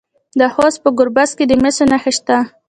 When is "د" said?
0.39-0.41, 1.47-1.53